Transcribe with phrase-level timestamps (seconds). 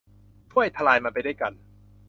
[0.51, 1.53] ช่วยทลายมันไปด้วยกัน